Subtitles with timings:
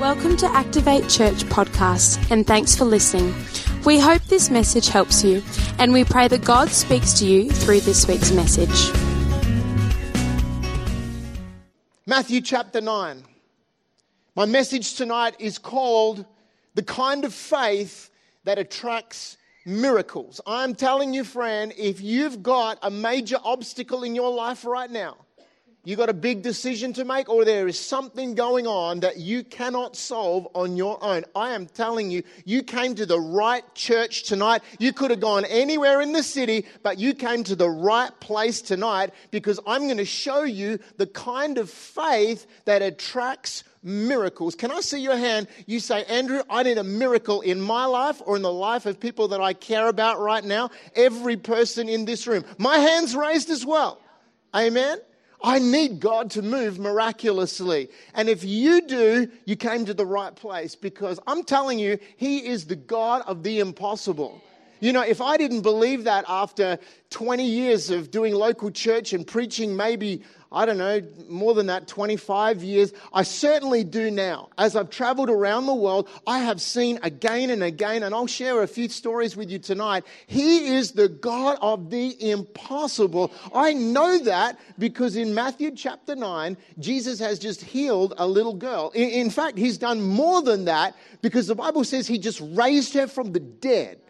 [0.00, 3.34] Welcome to Activate Church podcast, and thanks for listening.
[3.84, 5.42] We hope this message helps you,
[5.78, 8.90] and we pray that God speaks to you through this week's message.
[12.06, 13.22] Matthew chapter 9.
[14.36, 16.24] My message tonight is called
[16.76, 18.08] The Kind of Faith
[18.44, 19.36] That Attracts
[19.66, 20.40] Miracles.
[20.46, 25.18] I'm telling you, friend, if you've got a major obstacle in your life right now,
[25.82, 29.42] you got a big decision to make, or there is something going on that you
[29.42, 31.24] cannot solve on your own.
[31.34, 34.62] I am telling you, you came to the right church tonight.
[34.78, 38.60] You could have gone anywhere in the city, but you came to the right place
[38.60, 44.54] tonight because I'm going to show you the kind of faith that attracts miracles.
[44.54, 45.48] Can I see your hand?
[45.64, 49.00] You say, Andrew, I need a miracle in my life or in the life of
[49.00, 50.68] people that I care about right now.
[50.94, 52.44] Every person in this room.
[52.58, 53.98] My hand's raised as well.
[54.54, 54.98] Amen.
[55.42, 57.88] I need God to move miraculously.
[58.14, 62.46] And if you do, you came to the right place because I'm telling you, He
[62.46, 64.42] is the God of the impossible.
[64.80, 66.78] You know, if I didn't believe that after
[67.10, 71.86] 20 years of doing local church and preaching maybe I don't know, more than that,
[71.86, 72.92] 25 years.
[73.12, 74.48] I certainly do now.
[74.58, 78.60] As I've traveled around the world, I have seen again and again, and I'll share
[78.62, 80.04] a few stories with you tonight.
[80.26, 83.32] He is the God of the impossible.
[83.54, 88.90] I know that because in Matthew chapter 9, Jesus has just healed a little girl.
[88.96, 93.06] In, fact, he's done more than that because the Bible says he just raised her
[93.06, 94.00] from the dead.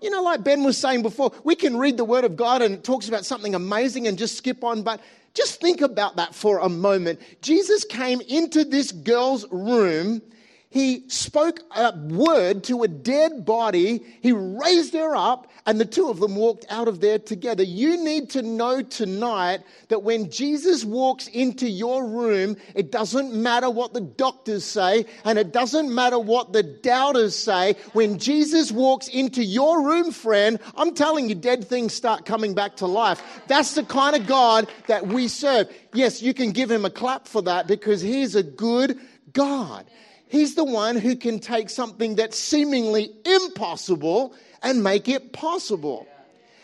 [0.00, 2.74] You know, like Ben was saying before, we can read the Word of God and
[2.74, 5.00] it talks about something amazing and just skip on, but
[5.34, 7.20] just think about that for a moment.
[7.42, 10.22] Jesus came into this girl's room.
[10.70, 14.04] He spoke a word to a dead body.
[14.20, 17.62] He raised her up, and the two of them walked out of there together.
[17.62, 23.70] You need to know tonight that when Jesus walks into your room, it doesn't matter
[23.70, 27.74] what the doctors say, and it doesn't matter what the doubters say.
[27.94, 32.76] When Jesus walks into your room, friend, I'm telling you, dead things start coming back
[32.76, 33.22] to life.
[33.46, 35.72] That's the kind of God that we serve.
[35.94, 38.98] Yes, you can give him a clap for that because he's a good
[39.32, 39.86] God.
[40.28, 46.06] He's the one who can take something that's seemingly impossible and make it possible.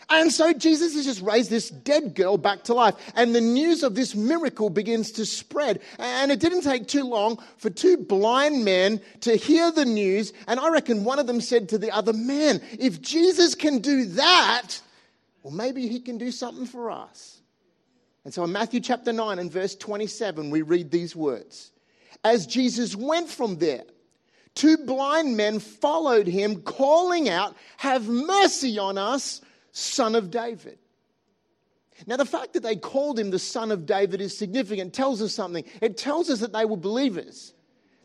[0.09, 2.95] And so Jesus has just raised this dead girl back to life.
[3.15, 5.81] And the news of this miracle begins to spread.
[5.97, 10.31] And it didn't take too long for two blind men to hear the news.
[10.47, 14.05] And I reckon one of them said to the other, Man, if Jesus can do
[14.05, 14.79] that,
[15.41, 17.41] well, maybe he can do something for us.
[18.23, 21.71] And so in Matthew chapter 9 and verse 27, we read these words
[22.25, 23.83] As Jesus went from there,
[24.55, 29.41] two blind men followed him, calling out, Have mercy on us,
[29.71, 30.79] son of David.
[32.07, 35.21] Now, the fact that they called him the son of David is significant, it tells
[35.21, 35.63] us something.
[35.81, 37.53] It tells us that they were believers.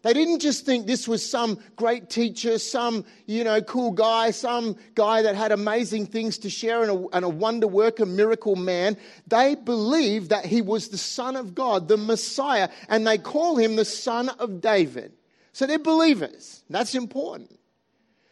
[0.03, 4.77] They didn't just think this was some great teacher, some, you know, cool guy, some
[4.95, 8.97] guy that had amazing things to share and a, and a wonder worker, miracle man.
[9.27, 13.77] They believed that he was the Son of God, the Messiah, and they call him
[13.77, 15.13] the Son of David.
[15.53, 16.63] So they're believers.
[16.71, 17.59] That's important.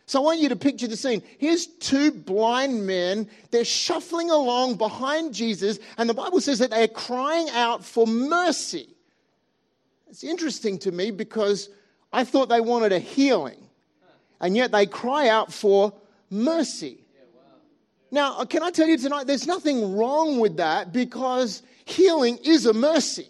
[0.06, 1.22] So I want you to picture the scene.
[1.36, 3.28] Here's two blind men.
[3.50, 8.88] They're shuffling along behind Jesus, and the Bible says that they're crying out for mercy.
[10.10, 11.68] It's interesting to me because
[12.12, 13.58] I thought they wanted a healing,
[14.40, 15.92] and yet they cry out for
[16.30, 16.98] mercy.
[18.10, 22.64] Now, uh, can I tell you tonight, there's nothing wrong with that because healing is
[22.64, 23.28] a mercy.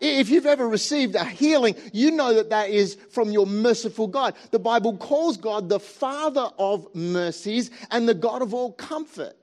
[0.00, 4.34] If you've ever received a healing, you know that that is from your merciful God.
[4.50, 9.34] The Bible calls God the Father of mercies and the God of all comfort.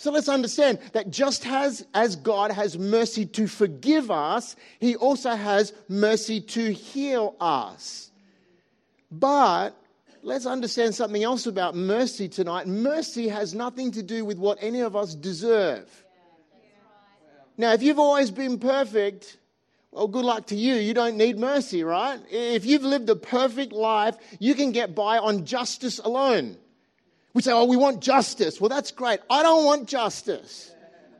[0.00, 5.32] So let's understand that just as, as God has mercy to forgive us, He also
[5.32, 8.10] has mercy to heal us.
[9.10, 9.72] But
[10.22, 12.66] let's understand something else about mercy tonight.
[12.66, 15.86] Mercy has nothing to do with what any of us deserve.
[17.58, 19.36] Now, if you've always been perfect,
[19.90, 20.76] well, good luck to you.
[20.76, 22.18] You don't need mercy, right?
[22.30, 26.56] If you've lived a perfect life, you can get by on justice alone.
[27.32, 28.60] We say, oh, we want justice.
[28.60, 29.20] Well, that's great.
[29.30, 30.72] I don't want justice.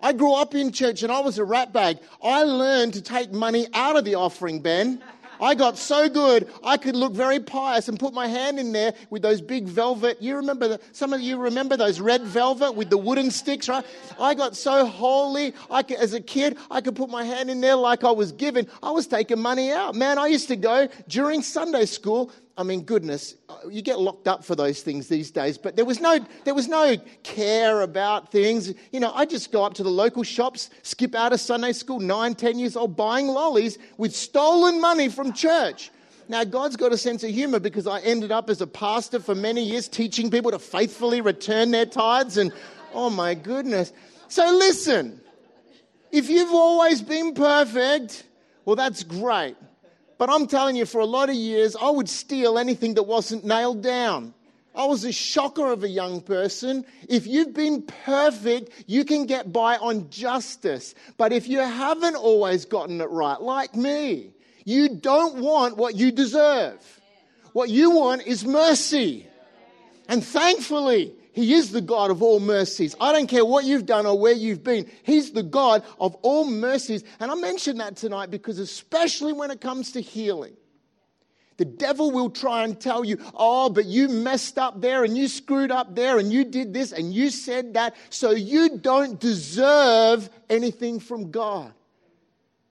[0.02, 1.98] I grew up in church and I was a rat bag.
[2.22, 5.02] I learned to take money out of the offering, Ben.
[5.40, 8.92] I got so good, I could look very pious and put my hand in there
[9.08, 10.20] with those big velvet.
[10.20, 13.84] You remember, the, some of you remember those red velvet with the wooden sticks, right?
[14.20, 15.54] I got so holy.
[15.70, 18.32] I could, as a kid, I could put my hand in there like I was
[18.32, 18.66] given.
[18.82, 19.94] I was taking money out.
[19.94, 22.30] Man, I used to go during Sunday school
[22.60, 25.86] I mean, goodness, uh, you get locked up for those things these days, but there
[25.86, 28.74] was no, there was no care about things.
[28.92, 32.00] You know, I just go up to the local shops, skip out of Sunday school,
[32.00, 35.90] nine, ten years old, buying lollies with stolen money from church.
[36.28, 39.34] Now, God's got a sense of humor because I ended up as a pastor for
[39.34, 42.36] many years teaching people to faithfully return their tithes.
[42.36, 42.52] And
[42.92, 43.90] oh my goodness.
[44.28, 45.18] So, listen,
[46.12, 48.24] if you've always been perfect,
[48.66, 49.56] well, that's great.
[50.20, 53.42] But I'm telling you, for a lot of years, I would steal anything that wasn't
[53.42, 54.34] nailed down.
[54.74, 56.84] I was a shocker of a young person.
[57.08, 60.94] If you've been perfect, you can get by on justice.
[61.16, 64.32] But if you haven't always gotten it right, like me,
[64.66, 67.00] you don't want what you deserve.
[67.54, 69.26] What you want is mercy.
[70.06, 72.96] And thankfully, He is the God of all mercies.
[73.00, 76.44] I don't care what you've done or where you've been, He's the God of all
[76.44, 77.04] mercies.
[77.20, 80.56] And I mention that tonight because, especially when it comes to healing,
[81.56, 85.28] the devil will try and tell you, oh, but you messed up there and you
[85.28, 90.30] screwed up there and you did this and you said that, so you don't deserve
[90.48, 91.72] anything from God.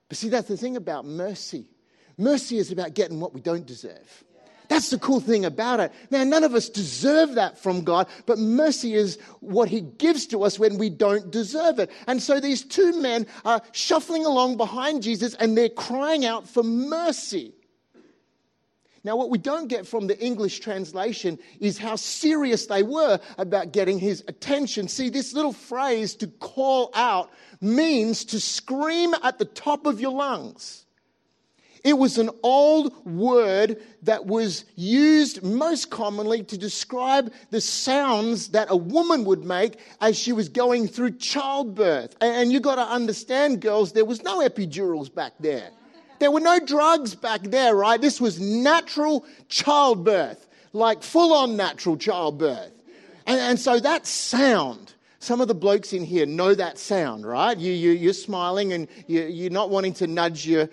[0.07, 1.67] But see, that's the thing about mercy.
[2.17, 4.23] Mercy is about getting what we don't deserve.
[4.69, 5.91] That's the cool thing about it.
[6.11, 10.43] Man, none of us deserve that from God, but mercy is what He gives to
[10.43, 11.91] us when we don't deserve it.
[12.05, 16.63] And so these two men are shuffling along behind Jesus and they're crying out for
[16.63, 17.53] mercy.
[19.03, 23.71] Now, what we don't get from the English translation is how serious they were about
[23.71, 24.87] getting his attention.
[24.87, 27.31] See, this little phrase to call out
[27.61, 30.85] means to scream at the top of your lungs.
[31.83, 38.67] It was an old word that was used most commonly to describe the sounds that
[38.69, 42.15] a woman would make as she was going through childbirth.
[42.21, 45.69] And you got to understand, girls, there was no epidurals back there.
[46.19, 47.99] There were no drugs back there, right?
[47.99, 52.71] This was natural childbirth, like full on natural childbirth.
[53.25, 57.57] And, and, so that sound, some of the blokes in here know that sound, right?
[57.57, 60.69] You, you, you're smiling and you, you're not wanting to nudge your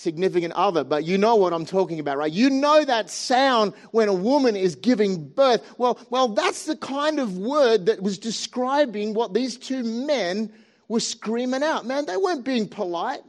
[0.00, 2.32] significant other, but you know what I'm talking about, right?
[2.32, 5.62] You know that sound when a woman is giving birth.
[5.76, 10.50] Well, well, that's the kind of word that was describing what these two men
[10.88, 11.84] were screaming out.
[11.84, 13.20] Man, they weren't being polite.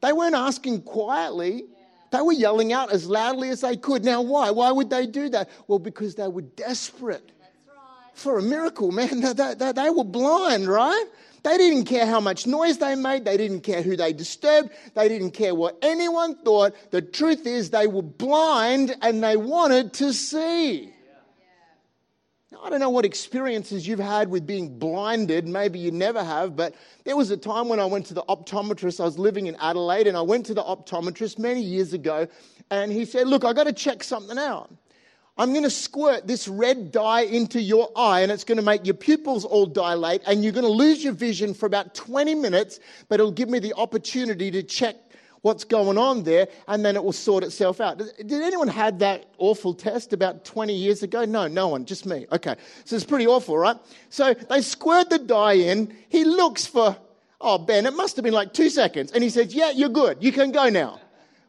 [0.00, 1.64] They weren't asking quietly.
[2.10, 4.02] They were yelling out as loudly as they could.
[4.02, 4.50] Now, why?
[4.50, 5.50] Why would they do that?
[5.66, 7.32] Well, because they were desperate
[8.14, 9.20] for a miracle, man.
[9.34, 11.04] They, they, they, were blind, right?
[11.48, 13.24] They didn't care how much noise they made.
[13.24, 14.68] They didn't care who they disturbed.
[14.94, 16.74] They didn't care what anyone thought.
[16.90, 20.92] The truth is, they were blind and they wanted to see.
[22.52, 25.48] Now, I don't know what experiences you've had with being blinded.
[25.48, 26.74] Maybe you never have, but
[27.04, 29.00] there was a time when I went to the optometrist.
[29.00, 32.28] I was living in Adelaide and I went to the optometrist many years ago
[32.70, 34.70] and he said, Look, I've got to check something out.
[35.38, 38.84] I'm going to squirt this red dye into your eye and it's going to make
[38.84, 42.80] your pupils all dilate and you're going to lose your vision for about 20 minutes,
[43.08, 44.96] but it'll give me the opportunity to check
[45.42, 47.98] what's going on there, and then it will sort itself out.
[47.98, 51.24] Did anyone had that awful test about 20 years ago?
[51.24, 52.26] No, no one, just me.
[52.32, 53.76] Okay, so it's pretty awful, right?
[54.10, 55.94] So they squirt the dye in.
[56.08, 56.96] He looks for,
[57.40, 59.12] oh, Ben, it must have been like two seconds.
[59.12, 60.18] And he says, yeah, you're good.
[60.20, 61.00] You can go now.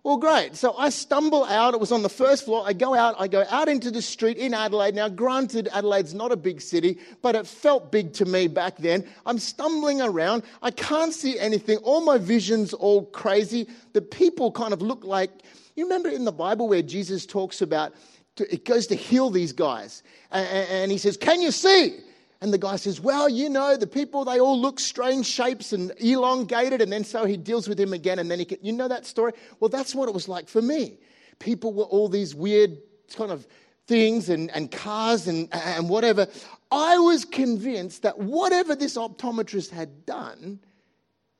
[0.04, 0.56] Well, great.
[0.56, 1.74] So I stumble out.
[1.74, 2.64] It was on the first floor.
[2.66, 3.16] I go out.
[3.20, 4.96] I go out into the street in Adelaide.
[4.96, 9.06] Now, granted, Adelaide's not a big city, but it felt big to me back then.
[9.26, 10.44] I'm stumbling around.
[10.62, 11.78] I can't see anything.
[11.80, 13.68] All my vision's all crazy.
[13.92, 15.32] The people kind of look like,
[15.76, 17.94] you remember in the Bible where Jesus talks about,
[18.38, 20.02] it goes to heal these guys.
[20.32, 22.00] And he says, Can you see?
[22.42, 25.92] And the guy says, Well, you know, the people, they all look strange shapes and
[25.98, 26.82] elongated.
[26.82, 28.20] And then so he deals with him again.
[28.20, 29.34] And then he can, you know that story?
[29.60, 31.00] Well, that's what it was like for me.
[31.40, 32.78] People were all these weird
[33.16, 33.46] kind of
[33.88, 36.28] things and, and cars and, and whatever.
[36.72, 40.60] I was convinced that whatever this optometrist had done,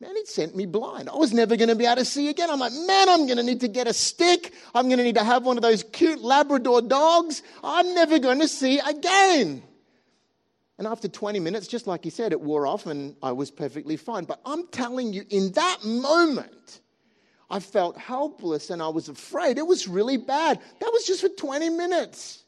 [0.02, 1.10] man, it sent me blind.
[1.10, 2.50] I was never going to be able to see again.
[2.50, 4.54] I'm like, man, I'm going to need to get a stick.
[4.74, 7.44] I'm going to need to have one of those cute Labrador dogs.
[7.64, 9.64] I'm never going to see again.
[10.80, 13.98] And after 20 minutes, just like he said, it wore off and I was perfectly
[13.98, 14.24] fine.
[14.24, 16.80] But I'm telling you, in that moment,
[17.50, 19.58] I felt helpless and I was afraid.
[19.58, 20.58] It was really bad.
[20.80, 22.46] That was just for 20 minutes.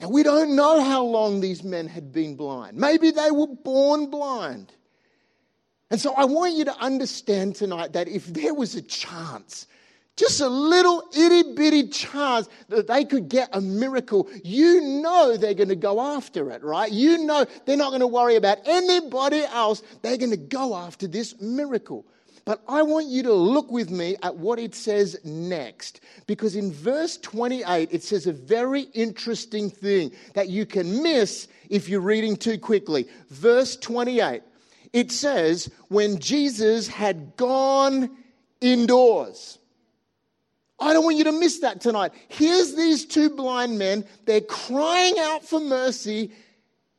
[0.00, 2.76] And we don't know how long these men had been blind.
[2.76, 4.70] Maybe they were born blind.
[5.90, 9.66] And so I want you to understand tonight that if there was a chance
[10.16, 15.54] just a little itty bitty chance that they could get a miracle, you know they're
[15.54, 16.92] going to go after it, right?
[16.92, 19.82] You know they're not going to worry about anybody else.
[20.02, 22.04] They're going to go after this miracle.
[22.44, 26.00] But I want you to look with me at what it says next.
[26.26, 31.88] Because in verse 28, it says a very interesting thing that you can miss if
[31.88, 33.06] you're reading too quickly.
[33.28, 34.42] Verse 28,
[34.92, 38.10] it says, When Jesus had gone
[38.60, 39.59] indoors.
[40.80, 42.12] I don't want you to miss that tonight.
[42.28, 44.04] Here's these two blind men.
[44.24, 46.32] They're crying out for mercy.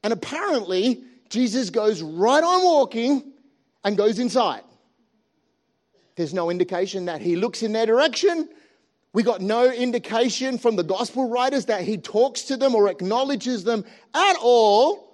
[0.03, 3.33] And apparently, Jesus goes right on walking
[3.83, 4.61] and goes inside.
[6.15, 8.49] There's no indication that he looks in their direction.
[9.13, 13.63] We got no indication from the gospel writers that he talks to them or acknowledges
[13.63, 13.83] them
[14.13, 15.10] at all.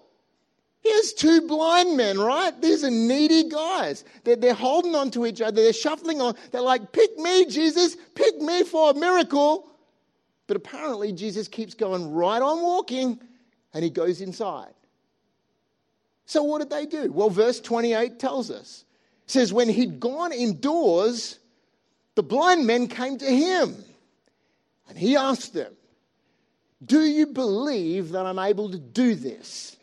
[0.81, 2.59] Here's two blind men, right?
[2.61, 4.05] These are needy guys.
[4.23, 5.61] They're, they're holding on to each other.
[5.61, 6.35] They're shuffling on.
[6.51, 7.97] They're like, pick me, Jesus.
[8.15, 9.69] Pick me for a miracle.
[10.45, 13.19] But apparently, Jesus keeps going right on walking
[13.73, 14.73] and he goes inside.
[16.25, 17.11] So, what did they do?
[17.11, 18.85] Well, verse 28 tells us.
[19.25, 21.39] It says, when he'd gone indoors,
[22.15, 23.75] the blind men came to him.
[24.89, 25.73] And he asked them,
[26.85, 29.76] Do you believe that I'm able to do this?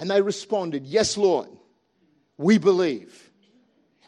[0.00, 1.48] And they responded, Yes, Lord,
[2.38, 3.30] we believe.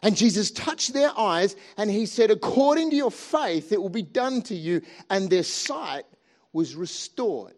[0.01, 4.01] And Jesus touched their eyes and he said, According to your faith, it will be
[4.01, 4.81] done to you.
[5.09, 6.03] And their sight
[6.51, 7.53] was restored.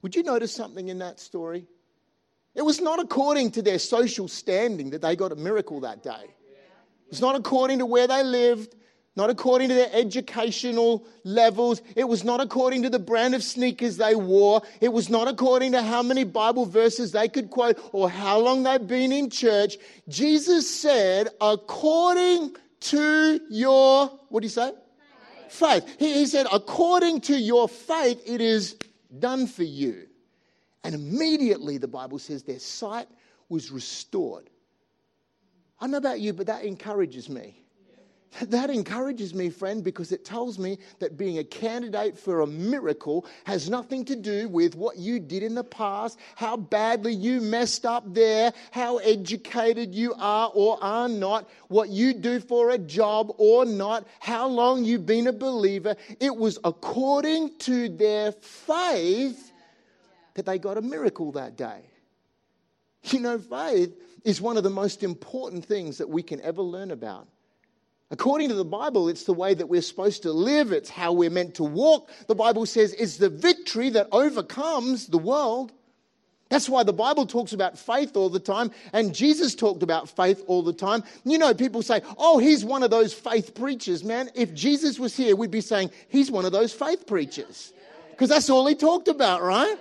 [0.00, 1.66] Would you notice something in that story?
[2.54, 6.34] It was not according to their social standing that they got a miracle that day.
[7.08, 8.74] It's not according to where they lived
[9.14, 11.82] not according to their educational levels.
[11.96, 14.62] It was not according to the brand of sneakers they wore.
[14.80, 18.62] It was not according to how many Bible verses they could quote or how long
[18.62, 19.76] they've been in church.
[20.08, 24.72] Jesus said, according to your, what do you say?
[25.48, 25.84] Faith.
[25.84, 25.96] faith.
[25.98, 28.76] He, he said, according to your faith, it is
[29.18, 30.06] done for you.
[30.84, 33.08] And immediately, the Bible says, their sight
[33.50, 34.48] was restored.
[35.78, 37.61] I don't know about you, but that encourages me.
[38.40, 43.26] That encourages me, friend, because it tells me that being a candidate for a miracle
[43.44, 47.84] has nothing to do with what you did in the past, how badly you messed
[47.84, 53.34] up there, how educated you are or are not, what you do for a job
[53.36, 55.94] or not, how long you've been a believer.
[56.18, 59.52] It was according to their faith
[60.34, 61.82] that they got a miracle that day.
[63.04, 66.92] You know, faith is one of the most important things that we can ever learn
[66.92, 67.28] about.
[68.12, 71.30] According to the Bible, it's the way that we're supposed to live, it's how we're
[71.30, 72.10] meant to walk.
[72.26, 75.72] The Bible says it's the victory that overcomes the world.
[76.50, 80.44] That's why the Bible talks about faith all the time, and Jesus talked about faith
[80.46, 81.02] all the time.
[81.24, 84.28] You know, people say, oh, he's one of those faith preachers, man.
[84.34, 87.72] If Jesus was here, we'd be saying, he's one of those faith preachers.
[88.10, 89.76] Because that's all he talked about, right?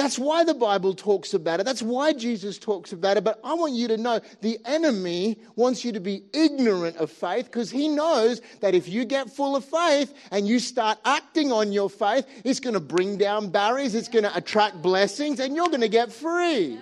[0.00, 1.64] That's why the Bible talks about it.
[1.64, 3.22] That's why Jesus talks about it.
[3.22, 7.44] But I want you to know the enemy wants you to be ignorant of faith
[7.44, 11.70] because he knows that if you get full of faith and you start acting on
[11.70, 15.68] your faith, it's going to bring down barriers, it's going to attract blessings, and you're
[15.68, 16.78] going to get free.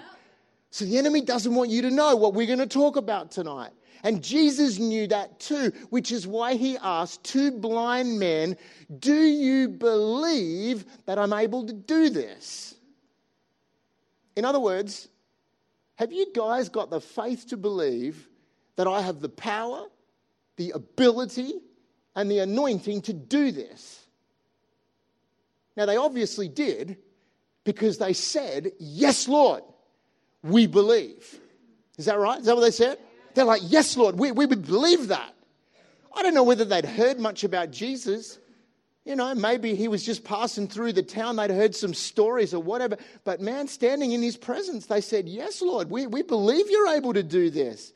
[0.71, 3.73] So the enemy doesn't want you to know what we're going to talk about tonight.
[4.05, 8.57] And Jesus knew that too, which is why he asked two blind men,
[9.01, 12.77] Do you believe that I'm able to do this?
[14.39, 15.09] In other words,
[15.97, 18.29] have you guys got the faith to believe
[18.77, 19.87] that I have the power,
[20.55, 21.55] the ability,
[22.15, 24.07] and the anointing to do this?
[25.77, 26.99] Now, they obviously did
[27.65, 29.65] because they said, Yes, Lord,
[30.45, 31.41] we believe.
[31.97, 32.39] Is that right?
[32.39, 32.97] Is that what they said?
[33.35, 35.35] They're like, Yes, Lord, we, we believe that.
[36.15, 38.39] I don't know whether they'd heard much about Jesus.
[39.09, 41.37] You know, maybe he was just passing through the town.
[41.37, 42.99] They'd heard some stories or whatever.
[43.25, 47.15] But man, standing in his presence, they said, Yes, Lord, we, we believe you're able
[47.15, 47.95] to do this.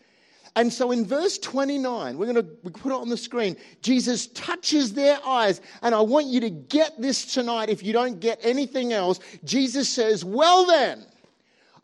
[0.56, 3.58] And so in verse 29, we're going to we put it on the screen.
[3.82, 5.60] Jesus touches their eyes.
[5.82, 9.20] And I want you to get this tonight if you don't get anything else.
[9.44, 11.04] Jesus says, Well then,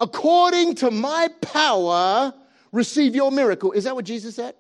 [0.00, 2.32] according to my power,
[2.73, 3.73] receive your miracle.
[3.73, 4.54] Is that what Jesus said?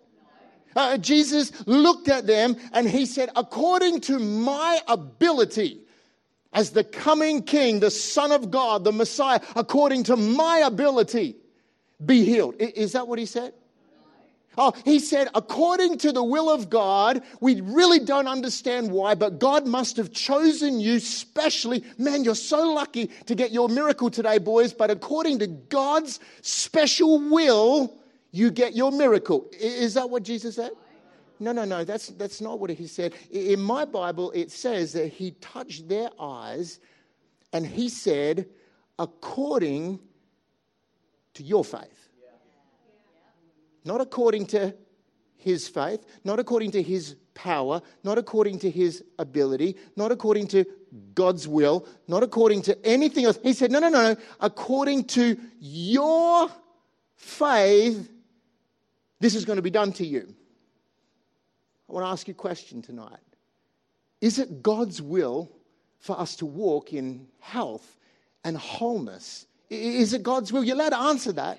[0.78, 5.80] Uh, Jesus looked at them and he said, According to my ability,
[6.52, 11.34] as the coming king, the Son of God, the Messiah, according to my ability,
[12.06, 12.54] be healed.
[12.60, 13.54] Is that what he said?
[14.56, 19.40] Oh, he said, according to the will of God, we really don't understand why, but
[19.40, 21.82] God must have chosen you specially.
[21.96, 27.18] Man, you're so lucky to get your miracle today, boys, but according to God's special
[27.30, 27.98] will,
[28.30, 29.46] you get your miracle.
[29.58, 30.72] Is that what Jesus said?
[31.40, 33.14] No, no, no, that's, that's not what he said.
[33.30, 36.80] In my Bible, it says that he touched their eyes
[37.52, 38.46] and he said,
[38.98, 40.00] according
[41.34, 42.08] to your faith.
[43.84, 44.74] Not according to
[45.36, 50.64] his faith, not according to his power, not according to his ability, not according to
[51.14, 53.38] God's will, not according to anything else.
[53.42, 56.50] He said, no, no, no, according to your
[57.14, 58.10] faith
[59.20, 60.34] this is going to be done to you.
[61.88, 63.18] I want to ask you a question tonight.
[64.20, 65.50] Is it God's will
[65.98, 67.96] for us to walk in health
[68.44, 69.46] and wholeness?
[69.70, 70.64] Is it God's will?
[70.64, 71.58] You're allowed to answer that.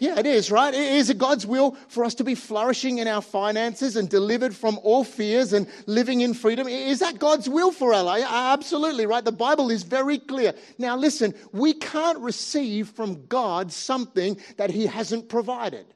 [0.00, 0.72] Yeah, it is, right?
[0.72, 4.78] Is it God's will for us to be flourishing in our finances and delivered from
[4.84, 6.68] all fears and living in freedom?
[6.68, 8.24] Is that God's will for life?
[8.28, 9.24] Absolutely, right?
[9.24, 10.54] The Bible is very clear.
[10.78, 15.86] Now, listen, we can't receive from God something that He hasn't provided.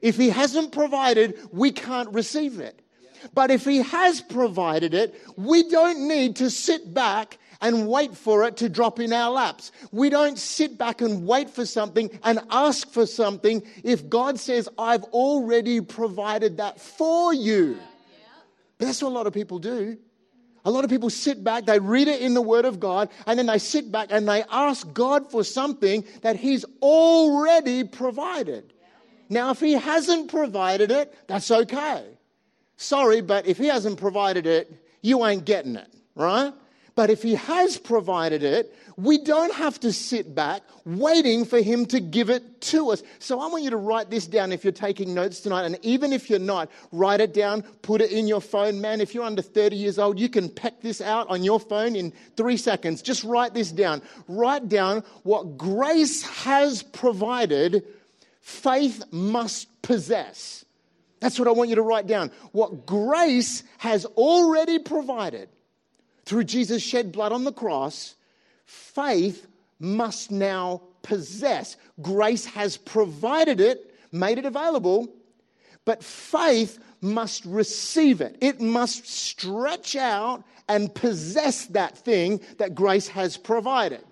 [0.00, 2.80] If He hasn't provided, we can't receive it.
[3.34, 8.44] But if He has provided it, we don't need to sit back and wait for
[8.44, 9.72] it to drop in our laps.
[9.92, 14.68] We don't sit back and wait for something and ask for something if God says,
[14.78, 17.78] I've already provided that for you.
[18.78, 19.96] But that's what a lot of people do.
[20.64, 23.38] A lot of people sit back, they read it in the Word of God, and
[23.38, 28.72] then they sit back and they ask God for something that He's already provided.
[29.28, 32.04] Now, if He hasn't provided it, that's okay.
[32.76, 36.52] Sorry, but if He hasn't provided it, you ain't getting it, right?
[36.94, 41.84] But if He has provided it, we don't have to sit back waiting for Him
[41.86, 43.02] to give it to us.
[43.18, 45.66] So I want you to write this down if you're taking notes tonight.
[45.66, 48.80] And even if you're not, write it down, put it in your phone.
[48.80, 51.94] Man, if you're under 30 years old, you can peck this out on your phone
[51.94, 53.02] in three seconds.
[53.02, 54.00] Just write this down.
[54.28, 57.84] Write down what grace has provided,
[58.46, 60.64] faith must possess.
[61.18, 62.30] That's what I want you to write down.
[62.52, 65.48] What grace has already provided
[66.24, 68.14] through Jesus' shed blood on the cross,
[68.64, 69.48] faith
[69.80, 71.76] must now possess.
[72.00, 75.12] Grace has provided it, made it available,
[75.84, 78.38] but faith must receive it.
[78.40, 84.04] It must stretch out and possess that thing that grace has provided.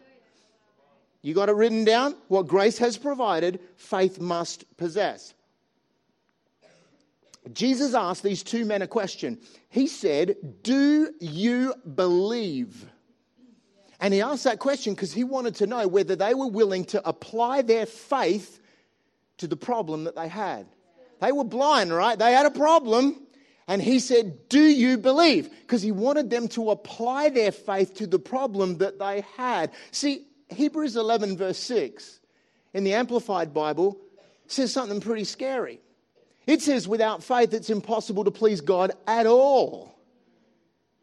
[1.25, 2.17] You got it written down?
[2.29, 5.33] What grace has provided, faith must possess.
[7.51, 9.39] Jesus asked these two men a question.
[9.71, 12.85] He said, Do you believe?
[14.01, 17.09] And he asked that question because he wanted to know whether they were willing to
[17.09, 18.61] apply their faith
[19.39, 20.67] to the problem that they had.
[21.23, 22.19] They were blind, right?
[22.19, 23.23] They had a problem.
[23.67, 25.49] And he said, Do you believe?
[25.63, 29.73] Because he wanted them to apply their faith to the problem that they had.
[29.91, 32.21] See, Hebrews 11, verse 6
[32.73, 33.99] in the Amplified Bible
[34.47, 35.81] says something pretty scary.
[36.47, 39.95] It says, without faith, it's impossible to please God at all.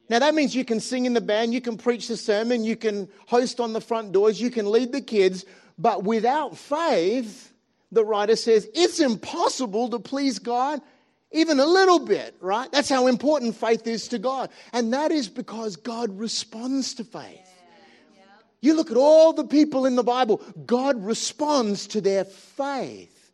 [0.10, 2.76] Now, that means you can sing in the band, you can preach the sermon, you
[2.76, 5.46] can host on the front doors, you can lead the kids,
[5.78, 7.54] but without faith,
[7.92, 10.82] the writer says, it's impossible to please God
[11.32, 12.70] even a little bit, right?
[12.72, 14.50] That's how important faith is to God.
[14.74, 17.51] And that is because God responds to faith.
[18.62, 23.32] You look at all the people in the Bible, God responds to their faith.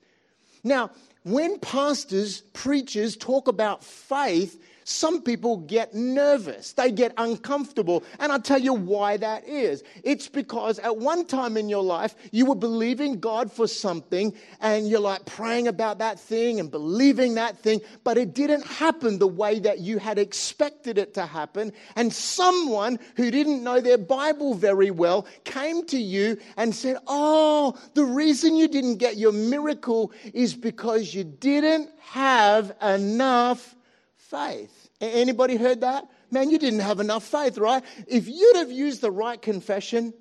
[0.63, 0.91] Now,
[1.23, 8.05] when pastors, preachers talk about faith, some people get nervous, they get uncomfortable.
[8.19, 9.83] And I'll tell you why that is.
[10.01, 14.87] It's because at one time in your life, you were believing God for something and
[14.87, 19.27] you're like praying about that thing and believing that thing, but it didn't happen the
[19.27, 21.73] way that you had expected it to happen.
[21.97, 27.77] And someone who didn't know their Bible very well came to you and said, Oh,
[27.93, 33.75] the reason you didn't get your miracle is because you didn't have enough
[34.15, 34.76] faith.
[34.99, 36.07] Anybody heard that?
[36.31, 37.83] Man, you didn't have enough faith, right?
[38.07, 40.13] If you'd have used the right confession,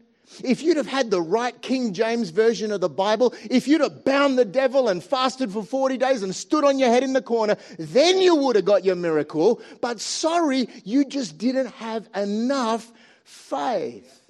[0.43, 4.05] if you'd have had the right King James version of the Bible, if you'd have
[4.05, 7.23] bound the devil and fasted for 40 days and stood on your head in the
[7.23, 9.63] corner, then you would have got your miracle.
[9.81, 12.93] But sorry, you just didn't have enough
[13.25, 14.21] faith.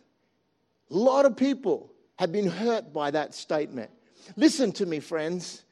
[0.91, 3.91] A lot of people have been hurt by that statement.
[4.37, 5.63] Listen to me, friends.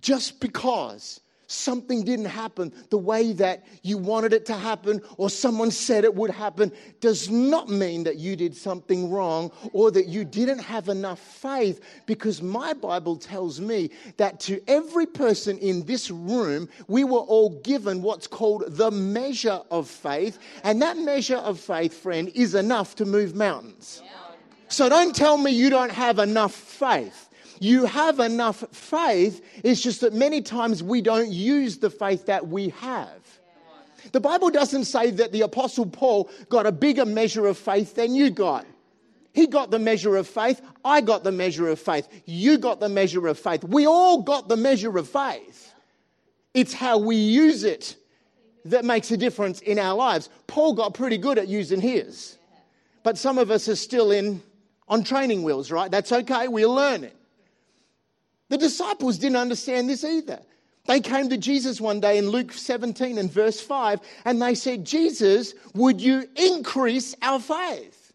[0.00, 1.20] Just because
[1.52, 6.14] something didn't happen the way that you wanted it to happen or someone said it
[6.14, 10.88] would happen does not mean that you did something wrong or that you didn't have
[10.88, 17.04] enough faith because my Bible tells me that to every person in this room, we
[17.04, 20.38] were all given what's called the measure of faith.
[20.64, 24.02] And that measure of faith, friend, is enough to move mountains.
[24.68, 27.21] So don't tell me you don't have enough faith.
[27.62, 29.40] You have enough faith.
[29.62, 33.22] It's just that many times we don't use the faith that we have.
[34.10, 38.16] The Bible doesn't say that the Apostle Paul got a bigger measure of faith than
[38.16, 38.66] you got.
[39.32, 40.60] He got the measure of faith.
[40.84, 42.08] I got the measure of faith.
[42.26, 43.62] You got the measure of faith.
[43.62, 45.72] We all got the measure of faith.
[46.54, 47.94] It's how we use it
[48.64, 50.30] that makes a difference in our lives.
[50.48, 52.38] Paul got pretty good at using his.
[53.04, 54.42] But some of us are still in
[54.88, 55.92] on training wheels, right?
[55.92, 56.48] That's okay.
[56.48, 57.16] We'll learn it.
[58.52, 60.38] The disciples didn't understand this either.
[60.84, 64.84] They came to Jesus one day in Luke 17 and verse 5, and they said,
[64.84, 68.12] Jesus, would you increase our faith?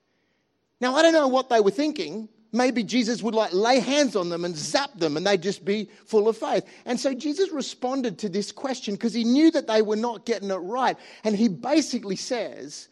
[0.79, 2.29] Now, I don't know what they were thinking.
[2.51, 5.89] Maybe Jesus would like lay hands on them and zap them and they'd just be
[6.05, 6.65] full of faith.
[6.85, 10.51] And so Jesus responded to this question because he knew that they were not getting
[10.51, 10.97] it right.
[11.23, 12.89] And he basically says,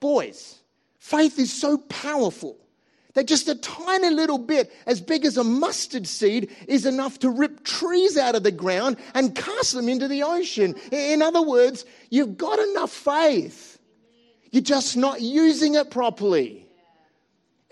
[0.00, 0.60] Boys,
[0.98, 2.56] faith is so powerful
[3.20, 7.28] that just a tiny little bit, as big as a mustard seed, is enough to
[7.28, 10.74] rip trees out of the ground and cast them into the ocean.
[10.90, 13.78] In other words, you've got enough faith.
[14.52, 16.66] You're just not using it properly.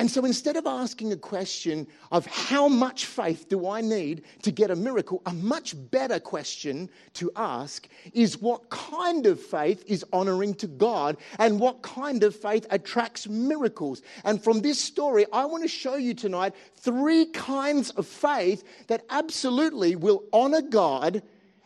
[0.00, 4.52] And so instead of asking a question of how much faith do I need to
[4.52, 10.04] get a miracle, a much better question to ask is what kind of faith is
[10.12, 14.02] honoring to God and what kind of faith attracts miracles.
[14.22, 19.04] And from this story, I want to show you tonight three kinds of faith that
[19.10, 21.22] absolutely will honor God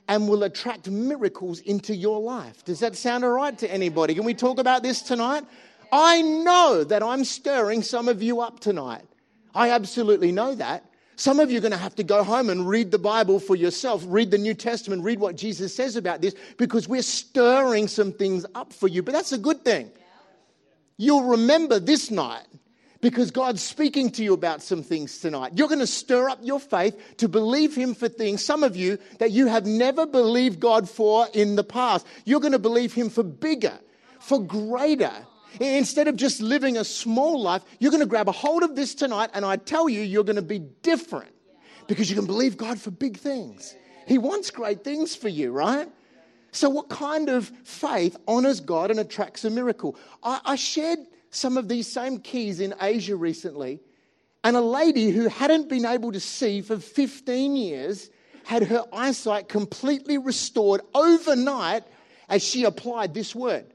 [0.09, 2.65] and will attract miracles into your life.
[2.65, 4.15] Does that sound all right to anybody?
[4.15, 5.45] Can we talk about this tonight?
[5.93, 9.05] I know that I'm stirring some of you up tonight.
[9.55, 10.87] I absolutely know that.
[11.17, 13.55] Some of you are going to have to go home and read the Bible for
[13.55, 18.13] yourself, read the New Testament, read what Jesus says about this, because we're stirring some
[18.13, 19.03] things up for you.
[19.03, 19.91] But that's a good thing.
[20.97, 22.47] You'll remember this night
[23.03, 25.53] because God's speaking to you about some things tonight.
[25.55, 28.99] You're going to stir up your faith to believe Him for things, some of you,
[29.19, 32.07] that you have never believed God for in the past.
[32.25, 33.79] You're going to believe Him for bigger,
[34.21, 35.13] for greater
[35.61, 38.95] Instead of just living a small life, you're going to grab a hold of this
[38.95, 41.33] tonight, and I tell you, you're going to be different
[41.87, 43.75] because you can believe God for big things.
[44.07, 45.89] He wants great things for you, right?
[46.53, 49.97] So, what kind of faith honors God and attracts a miracle?
[50.23, 50.99] I, I shared
[51.31, 53.81] some of these same keys in Asia recently,
[54.45, 58.11] and a lady who hadn't been able to see for 15 years
[58.45, 61.85] had her eyesight completely restored overnight
[62.29, 63.72] as she applied this word.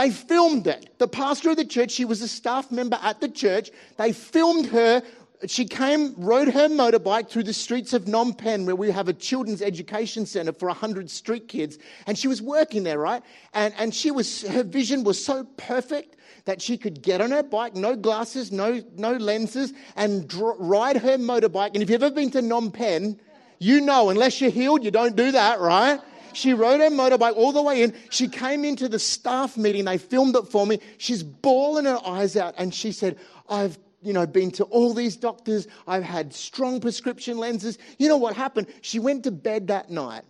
[0.00, 0.98] They filmed it.
[0.98, 3.70] The pastor of the church, she was a staff member at the church.
[3.98, 5.02] They filmed her.
[5.46, 9.12] She came, rode her motorbike through the streets of Phnom Penh, where we have a
[9.12, 11.76] children's education center for 100 street kids.
[12.06, 13.22] And she was working there, right?
[13.52, 17.42] And, and she was, her vision was so perfect that she could get on her
[17.42, 21.74] bike, no glasses, no, no lenses, and dr- ride her motorbike.
[21.74, 23.20] And if you've ever been to Phnom Penh,
[23.58, 26.00] you know, unless you're healed, you don't do that, right?
[26.32, 27.94] She rode her motorbike all the way in.
[28.10, 29.84] She came into the staff meeting.
[29.84, 30.80] They filmed it for me.
[30.98, 32.54] She's bawling her eyes out.
[32.58, 35.66] And she said, I've you know, been to all these doctors.
[35.86, 37.78] I've had strong prescription lenses.
[37.98, 38.68] You know what happened?
[38.80, 40.22] She went to bed that night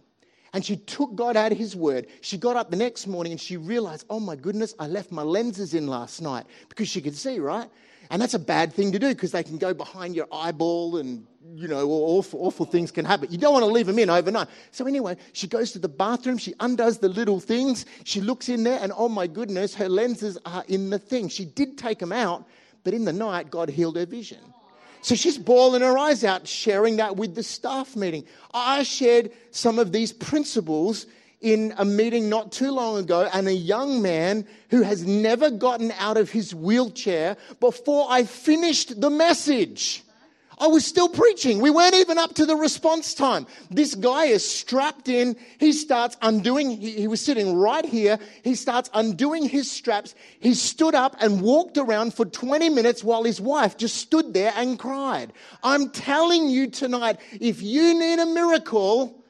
[0.52, 2.06] and she took God at his word.
[2.20, 5.22] She got up the next morning and she realized, oh my goodness, I left my
[5.22, 7.68] lenses in last night because she could see, right?
[8.10, 11.26] And that's a bad thing to do because they can go behind your eyeball and,
[11.54, 13.30] you know, awful, awful things can happen.
[13.30, 14.48] You don't want to leave them in overnight.
[14.72, 18.62] So, anyway, she goes to the bathroom, she undoes the little things, she looks in
[18.62, 21.28] there, and oh my goodness, her lenses are in the thing.
[21.28, 22.46] She did take them out,
[22.84, 24.40] but in the night, God healed her vision.
[25.02, 28.24] So she's bawling her eyes out, sharing that with the staff meeting.
[28.52, 31.06] I shared some of these principles
[31.40, 35.90] in a meeting not too long ago, and a young man who has never gotten
[35.92, 40.04] out of his wheelchair before I finished the message.
[40.60, 41.60] I was still preaching.
[41.60, 43.46] We weren't even up to the response time.
[43.70, 45.36] This guy is strapped in.
[45.58, 48.18] He starts undoing, he, he, was sitting right here.
[48.44, 50.14] He starts undoing his straps.
[50.38, 54.52] He stood up and walked around for 20 minutes while his wife just stood there
[54.54, 55.32] and cried.
[55.62, 59.24] I'm telling you tonight, if you need a miracle,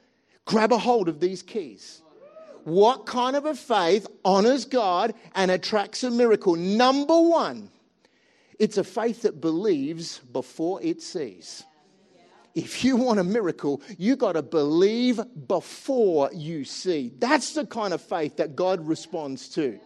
[0.46, 2.02] grab a hold of these keys.
[2.64, 6.56] What kind of a faith honors God and attracts a miracle?
[6.56, 7.70] Number one,
[8.60, 11.64] it's a faith that believes before it sees.
[12.54, 15.18] If you want a miracle, you got to believe
[15.48, 17.10] before you see.
[17.18, 19.80] That's the kind of faith that God responds to.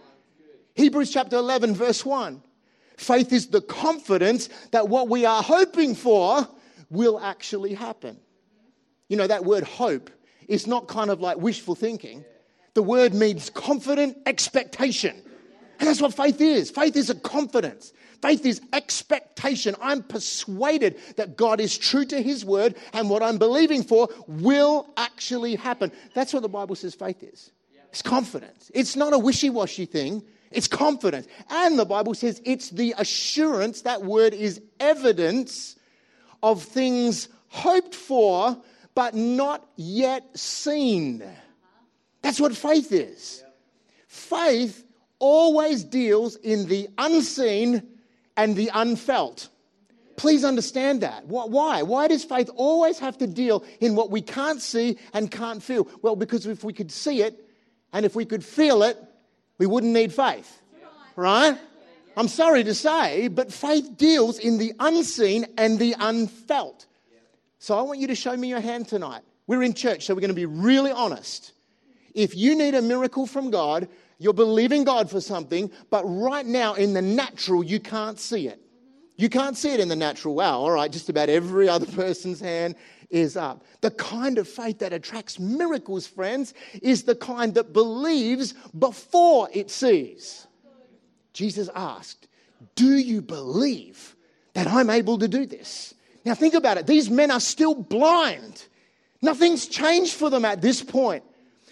[0.74, 2.42] Hebrews chapter 11, verse 1.
[2.96, 6.48] Faith is the confidence that what we are hoping for
[6.90, 8.18] will actually happen.
[9.08, 10.10] You know, that word hope
[10.48, 12.24] is not kind of like wishful thinking.
[12.74, 15.22] The word means confident expectation.
[15.78, 16.70] And that's what faith is.
[16.70, 17.92] Faith is a confidence.
[18.24, 19.76] Faith is expectation.
[19.82, 24.88] I'm persuaded that God is true to his word and what I'm believing for will
[24.96, 25.92] actually happen.
[26.14, 27.50] That's what the Bible says faith is.
[27.90, 28.70] It's confidence.
[28.72, 31.26] It's not a wishy washy thing, it's confidence.
[31.50, 35.76] And the Bible says it's the assurance, that word is evidence
[36.42, 38.56] of things hoped for
[38.94, 41.22] but not yet seen.
[42.22, 43.44] That's what faith is.
[44.08, 44.82] Faith
[45.18, 47.90] always deals in the unseen
[48.36, 49.48] and the unfelt.
[50.16, 51.26] Please understand that.
[51.26, 51.82] Why?
[51.82, 55.88] Why does faith always have to deal in what we can't see and can't feel?
[56.02, 57.48] Well, because if we could see it
[57.92, 58.96] and if we could feel it,
[59.58, 60.60] we wouldn't need faith.
[61.16, 61.58] Right?
[62.16, 66.86] I'm sorry to say, but faith deals in the unseen and the unfelt.
[67.58, 69.22] So I want you to show me your hand tonight.
[69.46, 71.52] We're in church, so we're going to be really honest.
[72.14, 73.88] If you need a miracle from God,
[74.24, 78.58] you're believing God for something, but right now in the natural, you can't see it.
[79.16, 80.34] You can't see it in the natural.
[80.34, 82.74] Wow, all right, just about every other person's hand
[83.10, 83.62] is up.
[83.82, 89.70] The kind of faith that attracts miracles, friends, is the kind that believes before it
[89.70, 90.46] sees.
[91.34, 92.26] Jesus asked,
[92.76, 94.16] Do you believe
[94.54, 95.92] that I'm able to do this?
[96.24, 96.86] Now, think about it.
[96.86, 98.64] These men are still blind.
[99.20, 101.24] Nothing's changed for them at this point.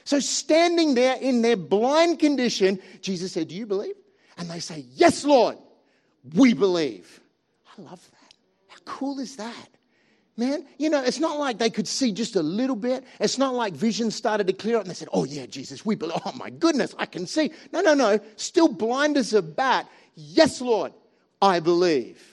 [0.04, 3.94] So, standing there in their blind condition, Jesus said, Do you believe?
[4.38, 5.58] And they say, Yes, Lord,
[6.34, 7.20] we believe.
[7.78, 8.34] I love that.
[8.68, 9.68] How cool is that?
[10.36, 13.04] Man, you know, it's not like they could see just a little bit.
[13.20, 15.94] It's not like vision started to clear up and they said, Oh, yeah, Jesus, we
[15.94, 16.18] believe.
[16.24, 17.52] Oh, my goodness, I can see.
[17.72, 18.18] No, no, no.
[18.36, 19.88] Still blind as a bat.
[20.14, 20.92] Yes, Lord,
[21.40, 22.31] I believe.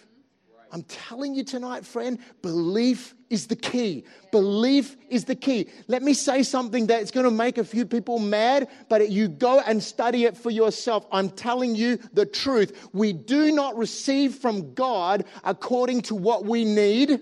[0.71, 4.05] I'm telling you tonight, friend, belief is the key.
[4.31, 5.67] Belief is the key.
[5.87, 9.59] Let me say something that's going to make a few people mad, but you go
[9.65, 11.07] and study it for yourself.
[11.11, 12.89] I'm telling you the truth.
[12.93, 17.21] We do not receive from God according to what we need.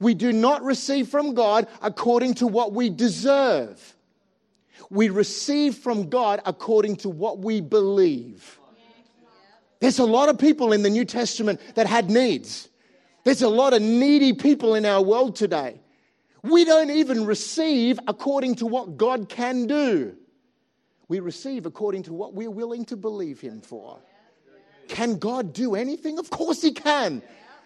[0.00, 3.96] We do not receive from God according to what we deserve.
[4.90, 8.58] We receive from God according to what we believe.
[9.80, 12.68] There's a lot of people in the New Testament that had needs.
[13.24, 15.80] There's a lot of needy people in our world today.
[16.42, 20.16] We don't even receive according to what God can do.
[21.08, 23.98] We receive according to what we're willing to believe Him for.
[24.88, 26.18] Can God do anything?
[26.18, 27.22] Of course He can.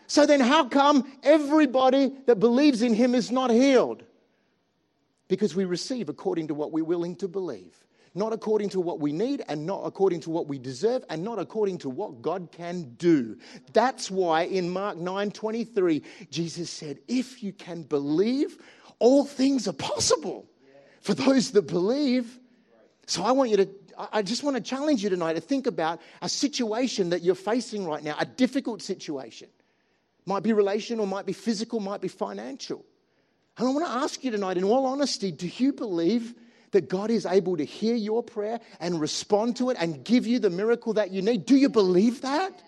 [0.07, 4.05] So then, how come everybody that believes in Him is not healed?
[5.27, 7.85] Because we receive according to what we're willing to believe
[8.19, 11.39] not according to what we need and not according to what we deserve and not
[11.39, 13.39] according to what God can do.
[13.73, 18.59] That's why in Mark 9:23 Jesus said, "If you can believe,
[18.99, 20.47] all things are possible
[21.01, 22.39] for those that believe."
[23.07, 23.69] So I want you to
[24.13, 27.85] I just want to challenge you tonight to think about a situation that you're facing
[27.85, 29.49] right now, a difficult situation.
[30.25, 32.85] Might be relational, might be physical, might be financial.
[33.57, 36.35] And I want to ask you tonight, in all honesty, do you believe
[36.73, 40.39] that God is able to hear your prayer and respond to it and give you
[40.39, 41.47] the miracle that you need?
[41.47, 42.63] Do you believe that?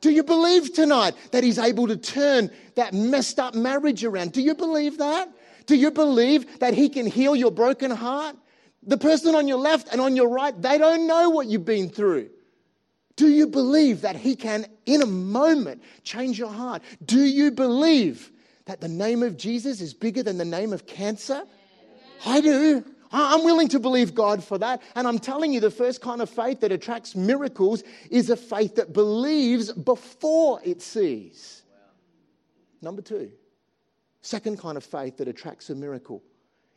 [0.00, 4.32] Do you believe tonight that He's able to turn that messed up marriage around?
[4.32, 5.28] Do you believe that?
[5.66, 8.36] Do you believe that He can heal your broken heart?
[8.82, 11.88] The person on your left and on your right, they don't know what you've been
[11.88, 12.30] through.
[13.16, 16.82] Do you believe that He can, in a moment, change your heart?
[17.04, 18.30] Do you believe
[18.66, 21.42] that the name of Jesus is bigger than the name of cancer?
[22.24, 22.84] I do.
[23.18, 24.82] I'm willing to believe God for that.
[24.94, 28.74] And I'm telling you, the first kind of faith that attracts miracles is a faith
[28.76, 31.62] that believes before it sees.
[32.82, 33.32] Number two,
[34.20, 36.22] second kind of faith that attracts a miracle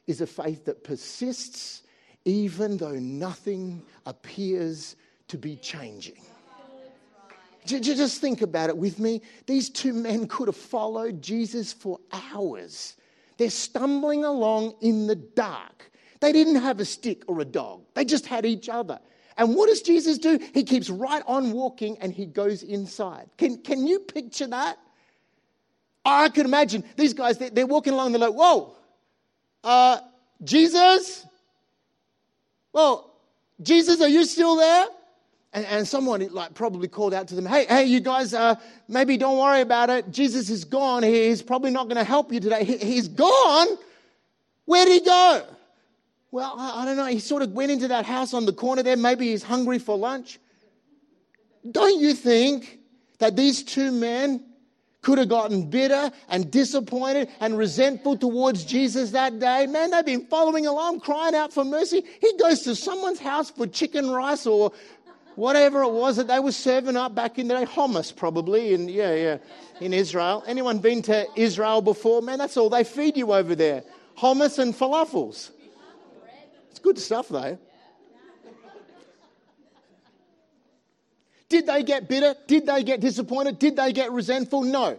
[0.07, 1.83] is a faith that persists
[2.25, 4.95] even though nothing appears
[5.27, 6.21] to be changing.
[7.65, 9.21] Just think about it with me.
[9.45, 12.95] These two men could have followed Jesus for hours.
[13.37, 15.91] They're stumbling along in the dark.
[16.19, 18.99] They didn't have a stick or a dog, they just had each other.
[19.37, 20.37] And what does Jesus do?
[20.53, 23.29] He keeps right on walking and he goes inside.
[23.37, 24.77] Can, can you picture that?
[26.03, 28.75] I can imagine these guys, they're, they're walking along, they're like, whoa,
[29.63, 29.99] uh,
[30.43, 31.25] Jesus?
[32.73, 33.13] Well,
[33.61, 34.87] Jesus, are you still there?
[35.53, 38.55] And, and, someone like probably called out to them, hey, hey, you guys, uh,
[38.87, 40.11] maybe don't worry about it.
[40.11, 41.01] Jesus is gone.
[41.01, 42.63] He's probably not going to help you today.
[42.63, 43.67] He, he's gone?
[44.65, 45.47] Where'd he go?
[46.31, 47.05] Well, I, I don't know.
[47.05, 48.97] He sort of went into that house on the corner there.
[48.97, 50.39] Maybe he's hungry for lunch.
[51.69, 52.79] Don't you think
[53.19, 54.43] that these two men
[55.01, 59.65] could have gotten bitter and disappointed and resentful towards Jesus that day.
[59.65, 62.03] Man, they've been following along, crying out for mercy.
[62.19, 64.73] He goes to someone's house for chicken rice or
[65.35, 67.65] whatever it was that they were serving up back in the day.
[67.65, 69.37] Hummus, probably, in, yeah, yeah,
[69.79, 70.43] in Israel.
[70.45, 72.21] Anyone been to Israel before?
[72.21, 73.83] Man, that's all they feed you over there.
[74.17, 75.51] Hummus and falafels.
[76.79, 77.57] It's good stuff, though.
[81.49, 82.35] Did they get bitter?
[82.47, 83.59] Did they get disappointed?
[83.59, 84.61] Did they get resentful?
[84.61, 84.97] No.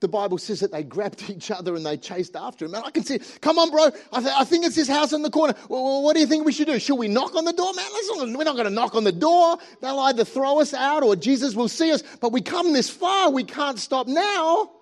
[0.00, 2.74] the Bible says that they grabbed each other and they chased after him.
[2.74, 5.22] And I can see, come on, bro, I, th- I think it's this house in
[5.22, 5.54] the corner.
[5.70, 6.78] Well, what do you think we should do?
[6.78, 7.72] Should we knock on the door?
[7.72, 9.56] Man, we're not going to knock on the door.
[9.80, 12.02] They'll either throw us out or Jesus will see us.
[12.20, 14.72] But we come this far, we can't stop now.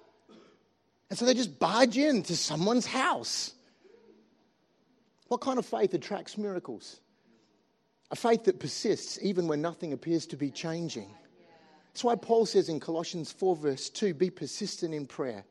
[1.09, 3.53] And so they just barge into someone's house.
[5.35, 7.01] What kind of faith attracts miracles?
[8.13, 11.11] A faith that persists even when nothing appears to be changing.
[11.89, 15.45] That's why Paul says in Colossians 4, verse 2 be persistent in prayer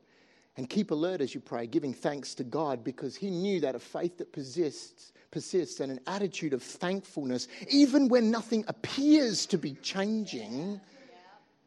[0.56, 3.78] and keep alert as you pray, giving thanks to God, because he knew that a
[3.78, 9.74] faith that persists, persists and an attitude of thankfulness, even when nothing appears to be
[9.82, 10.80] changing,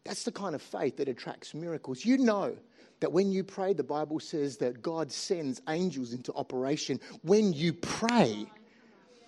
[0.05, 2.03] that's the kind of faith that attracts miracles.
[2.03, 2.57] You know
[2.99, 7.73] that when you pray, the Bible says that God sends angels into operation when you
[7.73, 8.45] pray.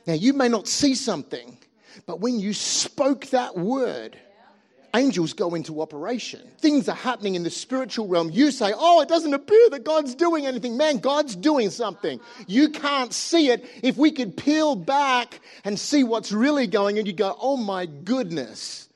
[0.07, 1.57] Now, you may not see something,
[2.05, 4.17] but when you spoke that word,
[4.95, 6.41] angels go into operation.
[6.59, 8.31] Things are happening in the spiritual realm.
[8.31, 10.77] You say, Oh, it doesn't appear that God's doing anything.
[10.77, 12.19] Man, God's doing something.
[12.47, 13.69] You can't see it.
[13.83, 17.85] If we could peel back and see what's really going on, you go, Oh my
[17.85, 18.89] goodness.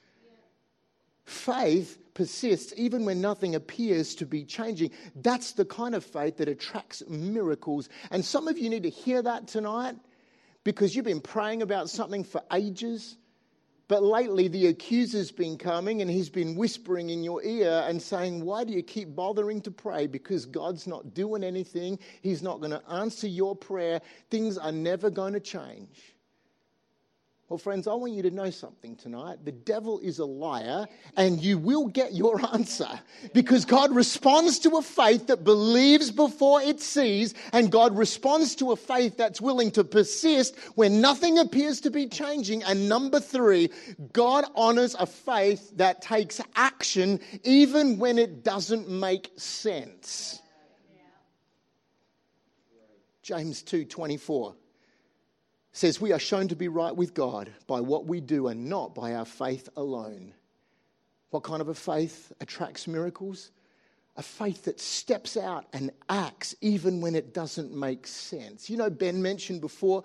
[1.25, 4.91] Faith persists even when nothing appears to be changing.
[5.15, 7.89] That's the kind of faith that attracts miracles.
[8.11, 9.95] And some of you need to hear that tonight
[10.63, 13.17] because you've been praying about something for ages
[13.89, 18.43] but lately, the accuser's been coming and he's been whispering in your ear and saying,
[18.43, 20.07] Why do you keep bothering to pray?
[20.07, 21.99] Because God's not doing anything.
[22.21, 24.01] He's not going to answer your prayer.
[24.29, 26.12] Things are never going to change.
[27.53, 29.45] Well, friends, I want you to know something tonight.
[29.45, 32.89] The devil is a liar, and you will get your answer
[33.31, 38.71] because God responds to a faith that believes before it sees, and God responds to
[38.71, 42.63] a faith that's willing to persist when nothing appears to be changing.
[42.63, 43.69] And number three,
[44.13, 50.41] God honors a faith that takes action even when it doesn't make sense.
[53.21, 54.55] James 2 24
[55.73, 58.93] says we are shown to be right with God by what we do and not
[58.93, 60.33] by our faith alone.
[61.31, 63.49] What kind of a faith attracts miracles?
[64.15, 68.69] A faith that steps out and acts even when it doesn't make sense.
[68.69, 70.03] You know, Ben mentioned before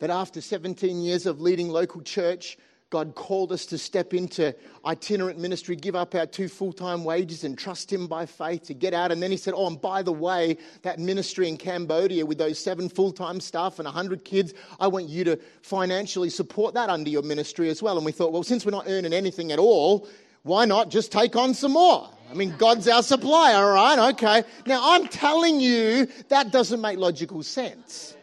[0.00, 2.58] that after 17 years of leading local church,
[2.90, 7.44] God called us to step into itinerant ministry, give up our two full time wages
[7.44, 9.12] and trust Him by faith to get out.
[9.12, 12.58] And then He said, Oh, and by the way, that ministry in Cambodia with those
[12.58, 17.08] seven full time staff and 100 kids, I want you to financially support that under
[17.08, 17.96] your ministry as well.
[17.96, 20.08] And we thought, Well, since we're not earning anything at all,
[20.42, 22.08] why not just take on some more?
[22.28, 24.12] I mean, God's our supplier, all right?
[24.14, 24.44] Okay.
[24.66, 28.16] Now, I'm telling you, that doesn't make logical sense.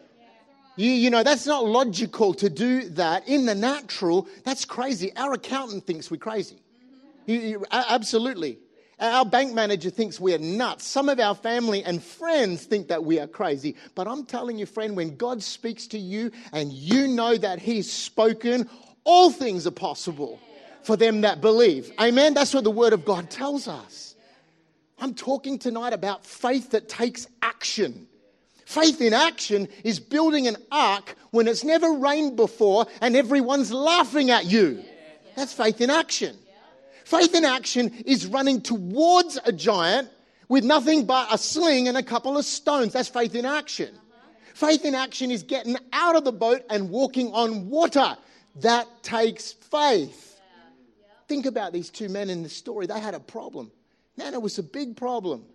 [0.77, 4.27] You, you know, that's not logical to do that in the natural.
[4.43, 5.11] That's crazy.
[5.15, 6.55] Our accountant thinks we're crazy.
[6.55, 7.31] Mm-hmm.
[7.31, 8.59] You, you, absolutely.
[8.99, 10.85] Our bank manager thinks we're nuts.
[10.85, 13.75] Some of our family and friends think that we are crazy.
[13.95, 17.91] But I'm telling you, friend, when God speaks to you and you know that He's
[17.91, 18.69] spoken,
[19.03, 20.39] all things are possible
[20.83, 21.91] for them that believe.
[21.99, 22.33] Amen?
[22.33, 24.15] That's what the Word of God tells us.
[24.99, 28.07] I'm talking tonight about faith that takes action.
[28.67, 34.29] Faith in action is building an ark when it's never rained before and everyone's laughing
[34.29, 34.83] at you.
[35.37, 36.35] That's faith in action.
[37.05, 40.09] Faith in action is running towards a giant
[40.49, 42.91] with nothing but a sling and a couple of stones.
[42.91, 43.97] That's faith in action.
[44.53, 48.17] Faith in action is getting out of the boat and walking on water.
[48.57, 50.41] That takes faith.
[51.29, 52.85] Think about these two men in the story.
[52.85, 53.71] They had a problem.
[54.17, 55.45] Man, it was a big problem.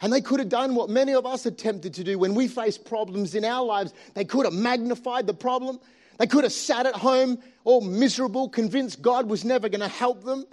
[0.00, 2.78] And they could have done what many of us attempted to do when we face
[2.78, 3.92] problems in our lives.
[4.14, 5.80] They could have magnified the problem.
[6.18, 10.24] They could have sat at home all miserable, convinced God was never going to help
[10.24, 10.44] them.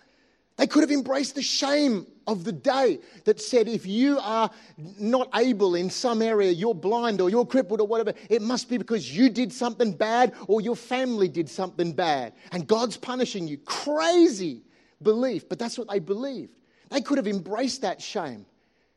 [0.58, 4.50] They could have embraced the shame of the day that said, if you are
[4.98, 8.78] not able in some area, you're blind or you're crippled or whatever, it must be
[8.78, 12.34] because you did something bad or your family did something bad.
[12.52, 13.58] And God's punishing you.
[13.58, 14.64] Crazy
[15.02, 16.56] belief, but that's what they believed.
[16.90, 18.46] They could have embraced that shame.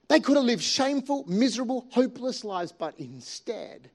[0.09, 3.91] They could have lived shameful, miserable, hopeless lives, but instead,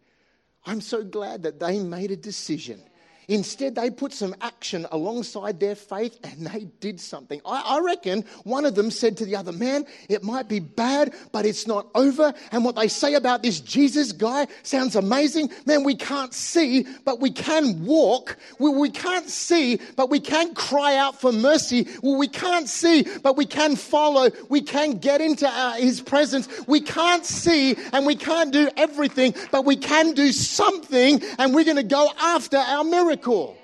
[0.65, 2.82] I'm so glad that they made a decision
[3.27, 7.39] Instead, they put some action alongside their faith and they did something.
[7.45, 11.13] I, I, reckon one of them said to the other, Man, it might be bad,
[11.31, 12.33] but it's not over.
[12.51, 15.49] And what they say about this Jesus guy sounds amazing.
[15.65, 18.38] Man, we can't see, but we can walk.
[18.59, 21.88] We, we can't see, but we can cry out for mercy.
[22.01, 24.30] We can't see, but we can follow.
[24.49, 26.49] We can get into our, his presence.
[26.67, 31.63] We can't see and we can't do everything, but we can do something and we're
[31.63, 33.57] going to go after our miracle miracle.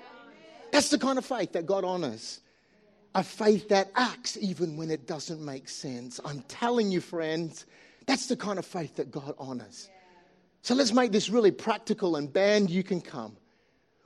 [0.72, 2.40] That's the kind of faith that God honors.
[3.14, 6.20] a faith that acts even when it doesn't make sense.
[6.24, 7.66] I'm telling you, friends,
[8.06, 9.90] that's the kind of faith that God honors.
[10.62, 13.36] So let's make this really practical and band, you can come.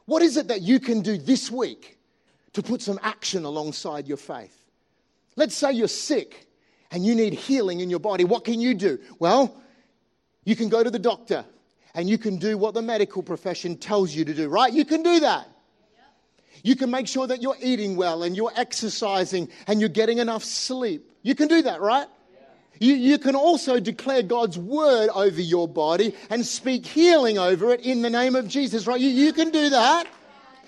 [0.06, 1.98] What is it that you can do this week
[2.52, 4.56] to put some action alongside your faith?
[5.36, 6.48] Let's say you're sick
[6.90, 8.24] and you need healing in your body.
[8.24, 8.98] What can you do?
[9.18, 9.54] Well,
[10.44, 11.44] you can go to the doctor
[11.94, 14.72] and you can do what the medical profession tells you to do, right?
[14.72, 15.48] You can do that.
[16.62, 20.42] You can make sure that you're eating well and you're exercising and you're getting enough
[20.42, 21.10] sleep.
[21.22, 22.06] You can do that, right?
[22.80, 27.80] You, you can also declare God's word over your body and speak healing over it
[27.82, 29.00] in the name of Jesus, right?
[29.00, 30.06] You, you can do that.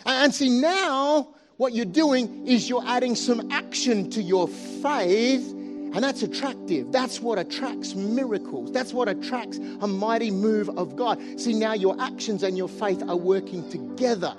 [0.05, 5.53] And see, now what you're doing is you're adding some action to your faith,
[5.95, 6.93] and that's attractive.
[6.93, 8.73] That's what attracts miracles.
[8.73, 11.21] That's what attracts a mighty move of God.
[11.41, 14.35] See, now your actions and your faith are working together.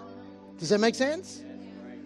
[0.58, 1.44] Does that make sense?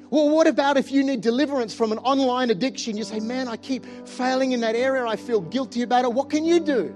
[0.09, 2.97] Well, what about if you need deliverance from an online addiction?
[2.97, 5.05] You say, man, I keep failing in that area.
[5.05, 6.11] I feel guilty about it.
[6.11, 6.95] What can you do?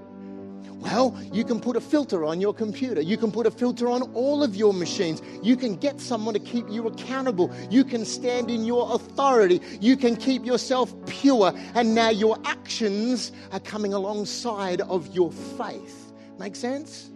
[0.80, 3.00] Well, you can put a filter on your computer.
[3.00, 5.22] You can put a filter on all of your machines.
[5.42, 7.52] You can get someone to keep you accountable.
[7.70, 9.60] You can stand in your authority.
[9.80, 11.52] You can keep yourself pure.
[11.74, 16.12] And now your actions are coming alongside of your faith.
[16.38, 17.10] Make sense?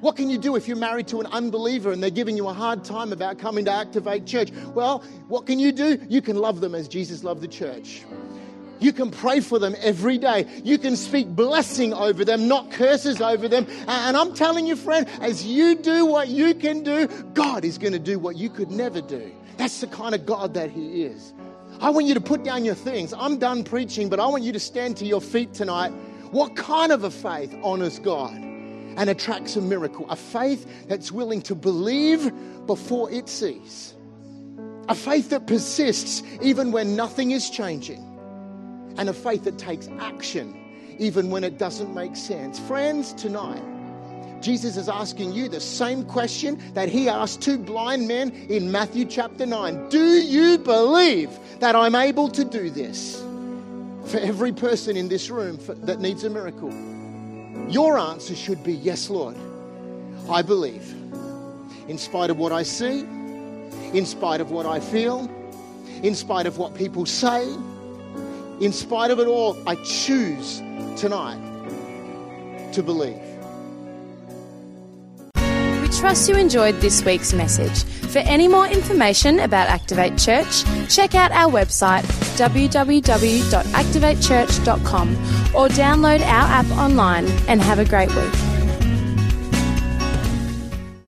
[0.00, 2.54] What can you do if you're married to an unbeliever and they're giving you a
[2.54, 4.50] hard time about coming to Activate Church?
[4.74, 5.98] Well, what can you do?
[6.08, 8.02] You can love them as Jesus loved the church.
[8.80, 10.46] You can pray for them every day.
[10.64, 13.66] You can speak blessing over them, not curses over them.
[13.86, 17.92] And I'm telling you, friend, as you do what you can do, God is going
[17.92, 19.32] to do what you could never do.
[19.58, 21.32] That's the kind of God that He is.
[21.80, 23.12] I want you to put down your things.
[23.12, 25.90] I'm done preaching, but I want you to stand to your feet tonight.
[26.30, 28.50] What kind of a faith honors God?
[28.96, 30.06] and attracts a miracle.
[30.10, 32.30] A faith that's willing to believe
[32.66, 33.94] before it sees.
[34.88, 38.04] A faith that persists even when nothing is changing.
[38.96, 40.56] And a faith that takes action
[41.00, 42.58] even when it doesn't make sense.
[42.60, 43.62] Friends, tonight,
[44.42, 49.06] Jesus is asking you the same question that he asked two blind men in Matthew
[49.06, 49.88] chapter 9.
[49.88, 53.22] Do you believe that I'm able to do this?
[54.06, 56.70] For every person in this room that needs a miracle.
[57.68, 59.36] Your answer should be yes, Lord.
[60.28, 60.94] I believe.
[61.88, 65.30] In spite of what I see, in spite of what I feel,
[66.02, 67.46] in spite of what people say,
[68.60, 70.58] in spite of it all, I choose
[70.96, 71.40] tonight
[72.72, 73.18] to believe.
[75.80, 77.84] We trust you enjoyed this week's message.
[78.10, 82.02] For any more information about Activate Church, check out our website
[82.36, 85.10] www.activatechurch.com
[85.54, 88.49] or download our app online and have a great week.